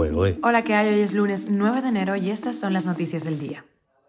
fuego, 0.00 0.24
¿eh? 0.24 0.38
Hola, 0.42 0.62
¿qué 0.62 0.72
hay? 0.72 0.94
Hoy 0.94 1.00
es 1.00 1.12
lunes 1.12 1.48
9 1.50 1.82
de 1.82 1.88
enero 1.88 2.16
y 2.16 2.30
estas 2.30 2.56
son 2.56 2.72
las 2.72 2.86
noticias 2.86 3.22
del 3.22 3.38
día. 3.38 3.66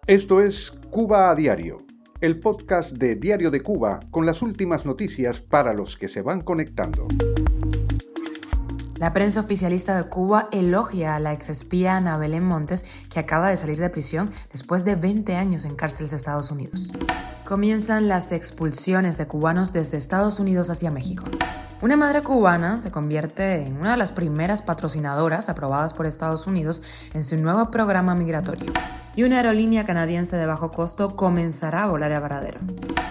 Esto 0.07 0.39
es 0.39 0.71
Cuba 0.89 1.29
a 1.29 1.35
Diario, 1.35 1.85
el 2.21 2.39
podcast 2.39 2.93
de 2.93 3.17
Diario 3.17 3.51
de 3.51 3.59
Cuba 3.59 3.99
con 4.09 4.25
las 4.25 4.41
últimas 4.41 4.85
noticias 4.85 5.41
para 5.41 5.73
los 5.73 5.97
que 5.97 6.07
se 6.07 6.21
van 6.21 6.43
conectando. 6.43 7.09
La 8.95 9.11
prensa 9.11 9.41
oficialista 9.41 9.97
de 9.97 10.07
Cuba 10.07 10.47
elogia 10.53 11.17
a 11.17 11.19
la 11.19 11.33
exespía 11.33 11.97
Ana 11.97 12.15
Belén 12.15 12.45
Montes, 12.45 12.85
que 13.09 13.19
acaba 13.19 13.49
de 13.49 13.57
salir 13.57 13.77
de 13.77 13.89
prisión 13.89 14.29
después 14.49 14.85
de 14.85 14.95
20 14.95 15.35
años 15.35 15.65
en 15.65 15.75
cárceles 15.75 16.11
de 16.11 16.17
Estados 16.17 16.51
Unidos. 16.51 16.93
Comienzan 17.43 18.07
las 18.07 18.31
expulsiones 18.31 19.17
de 19.17 19.27
cubanos 19.27 19.73
desde 19.73 19.97
Estados 19.97 20.39
Unidos 20.39 20.69
hacia 20.69 20.89
México. 20.89 21.25
Una 21.81 21.97
madre 21.97 22.21
cubana 22.21 22.79
se 22.79 22.91
convierte 22.91 23.65
en 23.65 23.77
una 23.77 23.91
de 23.91 23.97
las 23.97 24.11
primeras 24.11 24.61
patrocinadoras 24.61 25.49
aprobadas 25.49 25.95
por 25.95 26.05
Estados 26.05 26.45
Unidos 26.45 26.83
en 27.15 27.23
su 27.23 27.37
nuevo 27.37 27.71
programa 27.71 28.13
migratorio. 28.13 28.71
Y 29.15 29.23
una 29.23 29.37
aerolínea 29.37 29.83
canadiense 29.83 30.37
de 30.37 30.45
bajo 30.45 30.71
costo 30.71 31.15
comenzará 31.15 31.83
a 31.83 31.87
volar 31.87 32.11
a 32.11 32.19
Varadero. 32.19 32.59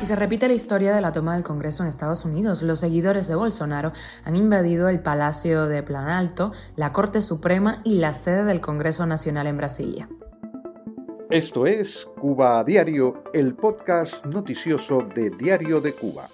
Y 0.00 0.04
se 0.04 0.14
repite 0.14 0.46
la 0.46 0.54
historia 0.54 0.94
de 0.94 1.00
la 1.00 1.10
toma 1.10 1.34
del 1.34 1.42
Congreso 1.42 1.82
en 1.82 1.88
Estados 1.88 2.24
Unidos. 2.24 2.62
Los 2.62 2.78
seguidores 2.78 3.26
de 3.26 3.34
Bolsonaro 3.34 3.92
han 4.24 4.36
invadido 4.36 4.88
el 4.88 5.00
Palacio 5.00 5.66
de 5.66 5.82
Planalto, 5.82 6.52
la 6.76 6.92
Corte 6.92 7.22
Suprema 7.22 7.80
y 7.82 7.96
la 7.96 8.14
sede 8.14 8.44
del 8.44 8.60
Congreso 8.60 9.04
Nacional 9.04 9.48
en 9.48 9.56
Brasilia. 9.56 10.08
Esto 11.28 11.66
es 11.66 12.06
Cuba 12.20 12.62
Diario, 12.62 13.24
el 13.32 13.56
podcast 13.56 14.24
noticioso 14.26 15.02
de 15.12 15.30
Diario 15.30 15.80
de 15.80 15.92
Cuba. 15.92 16.28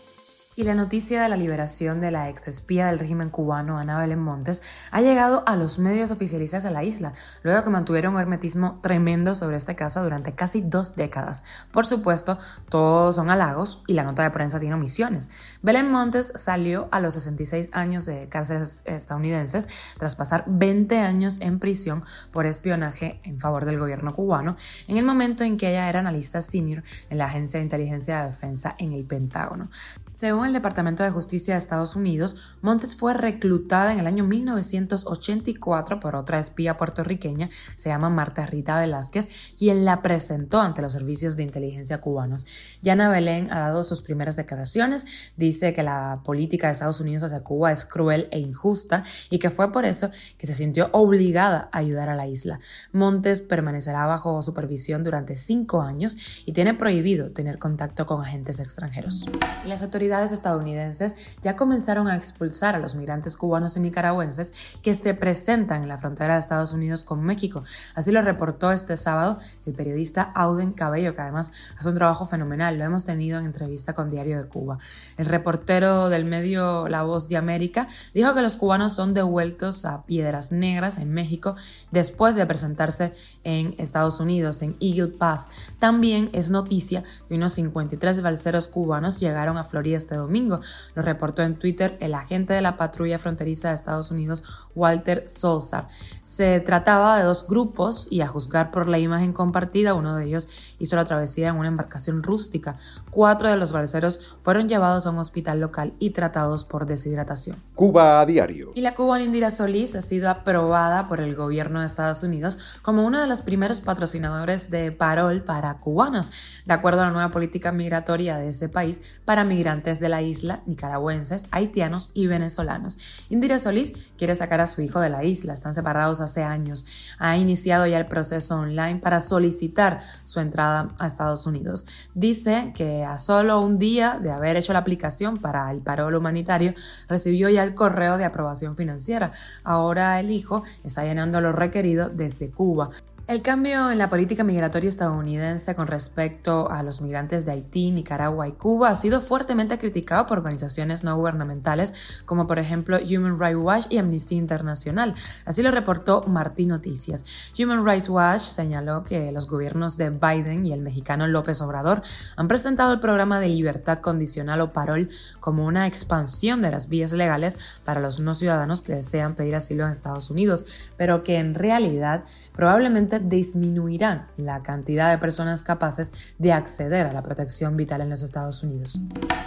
Y 0.58 0.64
la 0.64 0.74
noticia 0.74 1.22
de 1.22 1.28
la 1.28 1.36
liberación 1.36 2.00
de 2.00 2.10
la 2.10 2.30
ex 2.30 2.48
espía 2.48 2.86
del 2.86 2.98
régimen 2.98 3.28
cubano, 3.28 3.76
Ana 3.76 3.98
Belén 3.98 4.20
Montes, 4.20 4.62
ha 4.90 5.02
llegado 5.02 5.42
a 5.46 5.54
los 5.54 5.78
medios 5.78 6.10
oficialistas 6.10 6.62
de 6.62 6.70
la 6.70 6.82
isla, 6.82 7.12
luego 7.42 7.62
que 7.62 7.68
mantuvieron 7.68 8.14
un 8.14 8.22
hermetismo 8.22 8.80
tremendo 8.82 9.34
sobre 9.34 9.58
este 9.58 9.74
caso 9.74 10.02
durante 10.02 10.32
casi 10.32 10.62
dos 10.62 10.96
décadas. 10.96 11.44
Por 11.72 11.84
supuesto, 11.84 12.38
todos 12.70 13.16
son 13.16 13.28
halagos 13.28 13.84
y 13.86 13.92
la 13.92 14.04
nota 14.04 14.22
de 14.22 14.30
prensa 14.30 14.58
tiene 14.58 14.74
omisiones. 14.76 15.28
Belén 15.60 15.90
Montes 15.90 16.32
salió 16.36 16.88
a 16.90 17.00
los 17.00 17.12
66 17.12 17.68
años 17.74 18.06
de 18.06 18.30
cárceles 18.30 18.82
estadounidenses 18.86 19.68
tras 19.98 20.16
pasar 20.16 20.44
20 20.46 20.96
años 21.00 21.36
en 21.42 21.58
prisión 21.58 22.02
por 22.32 22.46
espionaje 22.46 23.20
en 23.24 23.38
favor 23.38 23.66
del 23.66 23.78
gobierno 23.78 24.14
cubano, 24.14 24.56
en 24.88 24.96
el 24.96 25.04
momento 25.04 25.44
en 25.44 25.58
que 25.58 25.68
ella 25.68 25.90
era 25.90 26.00
analista 26.00 26.40
senior 26.40 26.82
en 27.10 27.18
la 27.18 27.26
Agencia 27.26 27.60
de 27.60 27.64
Inteligencia 27.64 28.22
de 28.22 28.28
Defensa 28.28 28.74
en 28.78 28.94
el 28.94 29.04
Pentágono. 29.04 29.68
Según 30.16 30.46
el 30.46 30.54
Departamento 30.54 31.02
de 31.02 31.10
Justicia 31.10 31.52
de 31.52 31.58
Estados 31.58 31.94
Unidos, 31.94 32.56
Montes 32.62 32.96
fue 32.96 33.12
reclutada 33.12 33.92
en 33.92 33.98
el 33.98 34.06
año 34.06 34.24
1984 34.24 36.00
por 36.00 36.16
otra 36.16 36.38
espía 36.38 36.78
puertorriqueña, 36.78 37.50
se 37.76 37.90
llama 37.90 38.08
Marta 38.08 38.46
Rita 38.46 38.80
Velázquez, 38.80 39.28
quien 39.58 39.84
la 39.84 40.00
presentó 40.00 40.62
ante 40.62 40.80
los 40.80 40.94
servicios 40.94 41.36
de 41.36 41.42
inteligencia 41.42 42.00
cubanos. 42.00 42.46
Yana 42.80 43.10
Belén 43.10 43.52
ha 43.52 43.58
dado 43.58 43.82
sus 43.82 44.00
primeras 44.00 44.36
declaraciones, 44.36 45.04
dice 45.36 45.74
que 45.74 45.82
la 45.82 46.22
política 46.24 46.68
de 46.68 46.72
Estados 46.72 47.00
Unidos 47.00 47.24
hacia 47.24 47.44
Cuba 47.44 47.70
es 47.70 47.84
cruel 47.84 48.28
e 48.30 48.38
injusta 48.38 49.04
y 49.28 49.38
que 49.38 49.50
fue 49.50 49.70
por 49.70 49.84
eso 49.84 50.10
que 50.38 50.46
se 50.46 50.54
sintió 50.54 50.88
obligada 50.92 51.68
a 51.72 51.78
ayudar 51.80 52.08
a 52.08 52.14
la 52.14 52.26
isla. 52.26 52.58
Montes 52.90 53.42
permanecerá 53.42 54.06
bajo 54.06 54.40
supervisión 54.40 55.04
durante 55.04 55.36
cinco 55.36 55.82
años 55.82 56.16
y 56.46 56.54
tiene 56.54 56.72
prohibido 56.72 57.32
tener 57.32 57.58
contacto 57.58 58.06
con 58.06 58.22
agentes 58.22 58.60
extranjeros. 58.60 59.26
las 59.66 59.82
autoridades 59.82 60.05
autoridades 60.06 60.32
estadounidenses 60.32 61.16
ya 61.42 61.56
comenzaron 61.56 62.06
a 62.06 62.16
expulsar 62.16 62.76
a 62.76 62.78
los 62.78 62.94
migrantes 62.94 63.36
cubanos 63.36 63.76
y 63.76 63.80
nicaragüenses 63.80 64.52
que 64.82 64.94
se 64.94 65.14
presentan 65.14 65.82
en 65.82 65.88
la 65.88 65.98
frontera 65.98 66.34
de 66.34 66.38
Estados 66.38 66.72
Unidos 66.72 67.04
con 67.04 67.24
México. 67.24 67.64
Así 67.94 68.12
lo 68.12 68.22
reportó 68.22 68.70
este 68.70 68.96
sábado 68.96 69.38
el 69.66 69.74
periodista 69.74 70.22
Auden 70.34 70.72
Cabello, 70.72 71.14
que 71.14 71.22
además 71.22 71.50
hace 71.76 71.88
un 71.88 71.94
trabajo 71.96 72.26
fenomenal. 72.26 72.78
Lo 72.78 72.84
hemos 72.84 73.04
tenido 73.04 73.40
en 73.40 73.46
entrevista 73.46 73.94
con 73.94 74.08
Diario 74.08 74.40
de 74.40 74.48
Cuba. 74.48 74.78
El 75.16 75.26
reportero 75.26 76.08
del 76.08 76.24
medio 76.24 76.88
La 76.88 77.02
Voz 77.02 77.28
de 77.28 77.36
América 77.36 77.88
dijo 78.14 78.32
que 78.34 78.42
los 78.42 78.54
cubanos 78.54 78.94
son 78.94 79.12
devueltos 79.12 79.84
a 79.84 80.04
Piedras 80.04 80.52
Negras 80.52 80.98
en 80.98 81.12
México 81.12 81.56
después 81.90 82.36
de 82.36 82.46
presentarse 82.46 83.12
en 83.42 83.74
Estados 83.78 84.20
Unidos, 84.20 84.62
en 84.62 84.76
Eagle 84.80 85.08
Pass. 85.08 85.48
También 85.80 86.30
es 86.32 86.50
noticia 86.50 87.02
que 87.26 87.34
unos 87.34 87.54
53 87.54 88.22
balseros 88.22 88.68
cubanos 88.68 89.18
llegaron 89.18 89.58
a 89.58 89.64
Florida 89.64 89.95
este 89.96 90.14
domingo. 90.14 90.60
Lo 90.94 91.02
reportó 91.02 91.42
en 91.42 91.56
Twitter 91.56 91.96
el 92.00 92.14
agente 92.14 92.54
de 92.54 92.60
la 92.60 92.76
patrulla 92.76 93.18
fronteriza 93.18 93.68
de 93.68 93.74
Estados 93.74 94.10
Unidos, 94.10 94.44
Walter 94.74 95.28
Solzar. 95.28 95.88
Se 96.22 96.60
trataba 96.60 97.18
de 97.18 97.24
dos 97.24 97.46
grupos 97.46 98.08
y 98.10 98.20
a 98.20 98.26
juzgar 98.26 98.70
por 98.70 98.88
la 98.88 98.98
imagen 98.98 99.32
compartida, 99.32 99.94
uno 99.94 100.16
de 100.16 100.24
ellos 100.24 100.48
hizo 100.78 100.96
la 100.96 101.04
travesía 101.04 101.48
en 101.48 101.56
una 101.56 101.68
embarcación 101.68 102.22
rústica. 102.22 102.76
Cuatro 103.10 103.48
de 103.48 103.56
los 103.56 103.72
balseros 103.72 104.20
fueron 104.40 104.68
llevados 104.68 105.06
a 105.06 105.10
un 105.10 105.18
hospital 105.18 105.60
local 105.60 105.94
y 105.98 106.10
tratados 106.10 106.64
por 106.64 106.86
deshidratación. 106.86 107.56
Cuba 107.74 108.20
a 108.20 108.26
diario. 108.26 108.72
Y 108.74 108.80
la 108.80 108.94
cubana 108.94 109.24
Indira 109.24 109.50
Solís 109.50 109.94
ha 109.94 110.00
sido 110.00 110.30
aprobada 110.30 111.08
por 111.08 111.20
el 111.20 111.34
gobierno 111.34 111.80
de 111.80 111.86
Estados 111.86 112.22
Unidos 112.22 112.58
como 112.82 113.04
uno 113.04 113.20
de 113.20 113.26
los 113.26 113.42
primeros 113.42 113.80
patrocinadores 113.80 114.70
de 114.70 114.92
parol 114.92 115.42
para 115.42 115.76
cubanos, 115.76 116.32
de 116.64 116.72
acuerdo 116.72 117.02
a 117.02 117.06
la 117.06 117.12
nueva 117.12 117.30
política 117.30 117.72
migratoria 117.72 118.38
de 118.38 118.50
ese 118.50 118.68
país 118.68 119.02
para 119.24 119.44
migrantes 119.44 119.85
de 119.86 120.08
la 120.08 120.20
isla, 120.20 120.62
nicaragüenses, 120.66 121.46
haitianos 121.52 122.10
y 122.12 122.26
venezolanos. 122.26 122.98
Indira 123.28 123.58
Solís 123.58 123.92
quiere 124.18 124.34
sacar 124.34 124.60
a 124.60 124.66
su 124.66 124.82
hijo 124.82 124.98
de 124.98 125.10
la 125.10 125.22
isla, 125.22 125.54
están 125.54 125.74
separados 125.74 126.20
hace 126.20 126.42
años. 126.42 126.84
Ha 127.18 127.36
iniciado 127.36 127.86
ya 127.86 127.98
el 127.98 128.06
proceso 128.06 128.56
online 128.56 128.98
para 128.98 129.20
solicitar 129.20 130.00
su 130.24 130.40
entrada 130.40 130.88
a 130.98 131.06
Estados 131.06 131.46
Unidos. 131.46 131.86
Dice 132.14 132.72
que 132.74 133.04
a 133.04 133.16
solo 133.16 133.60
un 133.60 133.78
día 133.78 134.18
de 134.20 134.32
haber 134.32 134.56
hecho 134.56 134.72
la 134.72 134.80
aplicación 134.80 135.36
para 135.36 135.70
el 135.70 135.80
paro 135.80 136.06
humanitario, 136.16 136.74
recibió 137.08 137.48
ya 137.48 137.62
el 137.62 137.74
correo 137.74 138.18
de 138.18 138.24
aprobación 138.24 138.76
financiera. 138.76 139.30
Ahora 139.62 140.18
el 140.18 140.30
hijo 140.30 140.62
está 140.82 141.04
llenando 141.04 141.40
lo 141.40 141.52
requerido 141.52 142.08
desde 142.08 142.50
Cuba. 142.50 142.90
El 143.28 143.42
cambio 143.42 143.90
en 143.90 143.98
la 143.98 144.08
política 144.08 144.44
migratoria 144.44 144.86
estadounidense 144.86 145.74
con 145.74 145.88
respecto 145.88 146.70
a 146.70 146.84
los 146.84 147.00
migrantes 147.00 147.44
de 147.44 147.50
Haití, 147.50 147.90
Nicaragua 147.90 148.46
y 148.46 148.52
Cuba 148.52 148.90
ha 148.90 148.94
sido 148.94 149.20
fuertemente 149.20 149.78
criticado 149.78 150.26
por 150.26 150.38
organizaciones 150.38 151.02
no 151.02 151.16
gubernamentales 151.16 151.92
como 152.24 152.46
por 152.46 152.60
ejemplo 152.60 152.98
Human 152.98 153.40
Rights 153.40 153.58
Watch 153.58 153.86
y 153.90 153.98
Amnistía 153.98 154.38
Internacional. 154.38 155.12
Así 155.44 155.60
lo 155.64 155.72
reportó 155.72 156.22
Martín 156.28 156.68
Noticias. 156.68 157.24
Human 157.58 157.84
Rights 157.84 158.08
Watch 158.08 158.42
señaló 158.42 159.02
que 159.02 159.32
los 159.32 159.48
gobiernos 159.48 159.96
de 159.96 160.10
Biden 160.10 160.64
y 160.64 160.72
el 160.72 160.82
mexicano 160.82 161.26
López 161.26 161.60
Obrador 161.62 162.02
han 162.36 162.46
presentado 162.46 162.92
el 162.92 163.00
programa 163.00 163.40
de 163.40 163.48
libertad 163.48 163.98
condicional 163.98 164.60
o 164.60 164.72
parol 164.72 165.08
como 165.40 165.66
una 165.66 165.88
expansión 165.88 166.62
de 166.62 166.70
las 166.70 166.88
vías 166.88 167.12
legales 167.12 167.58
para 167.84 168.00
los 168.00 168.20
no 168.20 168.34
ciudadanos 168.34 168.82
que 168.82 168.94
desean 168.94 169.34
pedir 169.34 169.56
asilo 169.56 169.84
en 169.84 169.90
Estados 169.90 170.30
Unidos, 170.30 170.64
pero 170.96 171.24
que 171.24 171.38
en 171.38 171.56
realidad 171.56 172.22
probablemente 172.54 173.15
disminuirán 173.18 174.26
la 174.36 174.62
cantidad 174.62 175.10
de 175.10 175.18
personas 175.18 175.62
capaces 175.62 176.12
de 176.38 176.52
acceder 176.52 177.06
a 177.06 177.12
la 177.12 177.22
protección 177.22 177.76
vital 177.76 178.00
en 178.00 178.10
los 178.10 178.22
Estados 178.22 178.62
Unidos. 178.62 178.98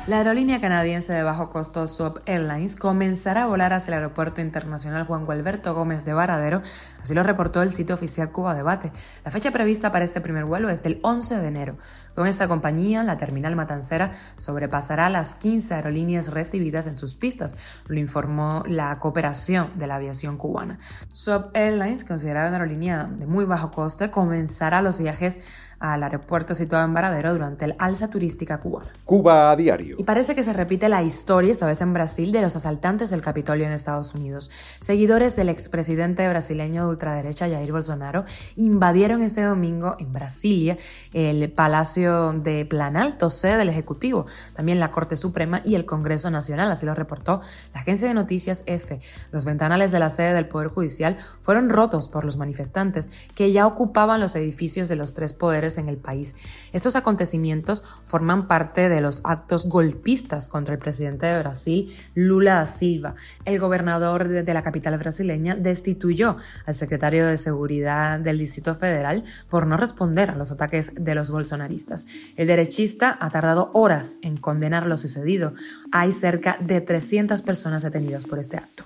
La 0.07 0.17
aerolínea 0.17 0.61
canadiense 0.61 1.13
de 1.13 1.23
bajo 1.23 1.49
costo 1.49 1.85
Swap 1.87 2.17
Airlines 2.25 2.75
comenzará 2.75 3.43
a 3.43 3.47
volar 3.47 3.73
hacia 3.73 3.91
el 3.91 3.99
aeropuerto 3.99 4.41
internacional 4.41 5.05
Juan 5.05 5.25
Gualberto 5.25 5.73
Gómez 5.73 6.05
de 6.05 6.13
Varadero, 6.13 6.61
así 7.01 7.13
lo 7.13 7.23
reportó 7.23 7.61
el 7.61 7.73
sitio 7.73 7.95
oficial 7.95 8.31
Cuba 8.31 8.53
Debate. 8.53 8.91
La 9.23 9.31
fecha 9.31 9.51
prevista 9.51 9.91
para 9.91 10.05
este 10.05 10.21
primer 10.21 10.45
vuelo 10.45 10.69
es 10.69 10.81
del 10.83 10.99
11 11.03 11.37
de 11.37 11.47
enero. 11.47 11.77
Con 12.15 12.27
esta 12.27 12.47
compañía, 12.47 13.03
la 13.03 13.17
terminal 13.17 13.55
matancera 13.55 14.11
sobrepasará 14.37 15.09
las 15.09 15.35
15 15.35 15.73
aerolíneas 15.75 16.31
recibidas 16.31 16.87
en 16.87 16.97
sus 16.97 17.15
pistas, 17.15 17.57
lo 17.87 17.99
informó 17.99 18.63
la 18.67 18.97
cooperación 18.99 19.71
de 19.75 19.87
la 19.87 19.95
aviación 19.95 20.37
cubana. 20.37 20.79
Swap 21.11 21.55
Airlines, 21.55 22.03
considerada 22.03 22.47
una 22.47 22.57
aerolínea 22.57 23.03
de 23.03 23.25
muy 23.25 23.45
bajo 23.45 23.58
coste 23.67 24.09
comenzará 24.09 24.81
los 24.81 24.99
viajes 24.99 25.39
al 25.79 26.03
aeropuerto 26.03 26.53
situado 26.53 26.85
en 26.85 26.93
Varadero 26.93 27.31
durante 27.33 27.65
el 27.65 27.75
alza 27.79 28.09
turística 28.09 28.59
cubana. 28.59 28.89
Cuba 29.05 29.51
a 29.51 29.55
diario. 29.55 29.95
Y 29.97 30.03
parece 30.03 30.35
que 30.35 30.43
se 30.43 30.53
repite 30.53 30.89
la 30.89 31.03
historia, 31.03 31.51
esta 31.51 31.65
vez 31.65 31.81
en 31.81 31.93
Brasil, 31.93 32.31
de 32.31 32.41
los 32.41 32.55
asaltantes 32.55 33.09
del 33.09 33.21
Capitolio 33.21 33.65
en 33.65 33.71
Estados 33.71 34.13
Unidos. 34.13 34.51
Seguidores 34.79 35.35
del 35.35 35.49
expresidente 35.49 36.27
brasileño 36.27 36.83
de 36.83 36.89
ultraderecha 36.89 37.49
Jair 37.49 37.71
Bolsonaro 37.71 38.25
invadieron 38.55 39.21
este 39.21 39.41
domingo 39.41 39.95
en 39.99 40.11
Brasilia 40.11 40.77
el 41.13 41.51
Palacio 41.51 42.33
de 42.33 42.65
Planalto, 42.65 43.29
sede 43.29 43.57
del 43.57 43.69
Ejecutivo, 43.69 44.25
también 44.55 44.79
la 44.79 44.91
Corte 44.91 45.15
Suprema 45.15 45.61
y 45.63 45.75
el 45.75 45.85
Congreso 45.85 46.29
Nacional, 46.29 46.71
así 46.71 46.85
lo 46.85 46.95
reportó 46.95 47.41
la 47.73 47.81
agencia 47.81 48.07
de 48.07 48.13
noticias 48.13 48.63
EFE. 48.65 48.99
Los 49.31 49.45
ventanales 49.45 49.91
de 49.91 49.99
la 49.99 50.09
sede 50.09 50.33
del 50.33 50.47
Poder 50.47 50.67
Judicial 50.67 51.17
fueron 51.41 51.69
rotos 51.69 52.07
por 52.07 52.25
los 52.25 52.37
manifestantes 52.37 53.09
que 53.35 53.51
ya 53.51 53.65
ocupaban 53.65 54.19
los 54.19 54.35
edificios 54.35 54.89
de 54.89 54.95
los 54.95 55.13
tres 55.13 55.33
poderes 55.33 55.68
en 55.77 55.87
el 55.87 55.97
país. 55.97 56.35
Estos 56.73 56.95
acontecimientos 56.95 57.83
forman 58.05 58.47
parte 58.47 58.89
de 58.89 59.01
los 59.01 59.21
actos 59.25 59.67
golpistas 59.67 60.47
contra 60.47 60.73
el 60.73 60.79
presidente 60.79 61.25
de 61.25 61.39
Brasil, 61.39 61.95
Lula 62.15 62.55
da 62.55 62.65
Silva. 62.65 63.15
El 63.45 63.59
gobernador 63.59 64.27
de 64.27 64.53
la 64.53 64.63
capital 64.63 64.97
brasileña 64.97 65.55
destituyó 65.55 66.37
al 66.65 66.75
secretario 66.75 67.27
de 67.27 67.37
Seguridad 67.37 68.19
del 68.19 68.37
Distrito 68.37 68.75
Federal 68.75 69.23
por 69.49 69.67
no 69.67 69.77
responder 69.77 70.31
a 70.31 70.35
los 70.35 70.51
ataques 70.51 70.93
de 70.95 71.15
los 71.15 71.31
bolsonaristas. 71.31 72.07
El 72.35 72.47
derechista 72.47 73.17
ha 73.19 73.29
tardado 73.29 73.71
horas 73.73 74.19
en 74.21 74.37
condenar 74.37 74.85
lo 74.85 74.97
sucedido. 74.97 75.53
Hay 75.91 76.11
cerca 76.11 76.57
de 76.59 76.81
300 76.81 77.41
personas 77.41 77.83
detenidas 77.83 78.25
por 78.25 78.39
este 78.39 78.57
acto. 78.57 78.85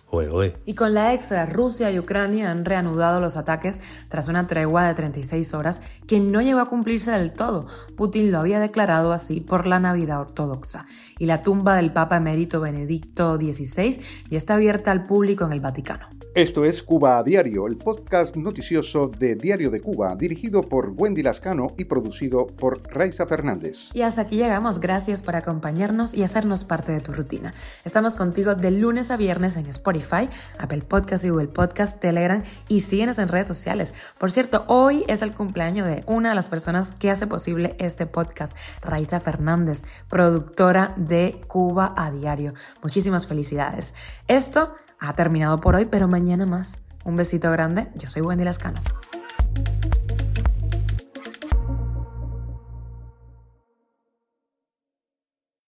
Y 0.66 0.76
con 0.76 0.94
la 0.94 1.14
extra, 1.14 1.46
Rusia 1.46 1.92
y 1.92 2.00
Ucrania 2.00 2.52
han 2.52 2.66
reanudado 2.66 3.20
los 3.20 3.38
ataques 3.38 3.82
tras 4.10 4.28
una 4.28 4.48
tregua 4.48 4.88
de 4.88 4.94
36 4.94 5.54
horas 5.54 5.82
que 6.08 6.20
no 6.20 6.42
llegó 6.42 6.60
a 6.60 6.70
cumplirse 6.74 7.12
del 7.12 7.34
todo. 7.34 7.68
Putin 7.96 8.32
lo 8.32 8.40
había 8.40 8.60
declarado 8.60 9.14
así 9.14 9.42
por 9.42 9.68
la 9.68 9.80
Navidad 9.80 10.20
ortodoxa. 10.20 10.88
Y 11.20 11.28
la 11.28 11.44
tumba 11.44 11.76
del 11.76 11.94
Papa 11.94 12.18
emérito 12.18 12.60
Benedicto 12.60 13.36
XVI 13.36 14.02
ya 14.28 14.38
está 14.38 14.56
abierta 14.56 14.92
al 14.92 15.06
público 15.06 15.46
en 15.46 15.54
el 15.54 15.60
Vaticano. 15.60 16.08
Esto 16.36 16.66
es 16.66 16.82
Cuba 16.82 17.20
a 17.20 17.24
Diario, 17.24 17.68
el 17.68 17.78
podcast 17.78 18.36
noticioso 18.36 19.08
de 19.08 19.36
Diario 19.36 19.70
de 19.70 19.82
Cuba, 19.82 20.16
dirigido 20.16 20.64
por 20.64 20.90
Wendy 20.90 21.22
Lascano 21.22 21.76
y 21.78 21.86
producido 21.86 22.48
por 22.48 22.82
Raiza 22.92 23.28
Fernández. 23.28 23.92
Y 23.94 24.02
hasta 24.02 24.22
aquí 24.22 24.38
llegamos. 24.38 24.80
Gracias 24.80 25.22
por 25.22 25.36
acompañarnos 25.36 26.16
y 26.16 26.24
hacernos 26.24 26.64
parte 26.64 26.92
de 26.92 27.02
tu 27.02 27.14
rutina. 27.14 27.54
Estamos 27.86 28.16
contigo 28.16 28.56
de 28.56 28.72
lunes 28.72 29.12
a 29.12 29.18
viernes 29.18 29.58
en 29.58 29.68
Spotify, 29.68 30.28
Apple 30.58 30.82
Podcast 30.82 31.24
y 31.24 31.30
Google 31.30 31.50
Podcast, 31.50 32.00
Telegram 32.00 32.42
y 32.68 32.82
síguenos 32.82 33.20
en 33.20 33.28
redes 33.28 33.46
sociales. 33.46 33.94
Por 34.18 34.32
cierto, 34.32 34.66
hoy 34.66 35.04
es 35.08 35.22
el 35.22 35.36
cumpleaños 35.36 35.86
de 35.86 36.04
una 36.08 36.30
de 36.30 36.36
las 36.36 36.50
personas 36.50 36.94
que 36.94 37.12
hace 37.12 37.28
posible 37.28 37.76
este 37.78 38.08
podcast, 38.08 38.58
Raiza 38.82 39.20
Fernández, 39.20 39.84
productora 40.10 40.96
de 40.98 41.44
Cuba 41.46 41.94
a 41.96 42.10
Diario. 42.10 42.56
Muchísimas 42.82 43.28
felicidades. 43.28 43.94
Esto 44.28 44.72
ha 45.04 45.14
terminado 45.16 45.60
por 45.60 45.76
hoy, 45.76 45.86
pero 45.86 46.08
mañana 46.08 46.46
más. 46.46 46.80
Un 47.04 47.18
besito 47.18 47.52
grande. 47.52 47.90
Yo 47.96 48.08
soy 48.08 48.22
Wendy 48.22 48.46
Lascano. 48.46 48.80